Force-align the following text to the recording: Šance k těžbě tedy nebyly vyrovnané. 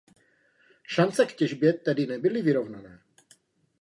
Šance 0.83 1.25
k 1.25 1.33
těžbě 1.35 1.73
tedy 1.73 2.07
nebyly 2.07 2.41
vyrovnané. 2.41 2.99